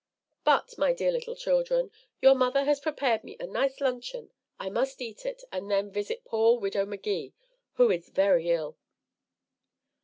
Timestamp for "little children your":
1.11-2.33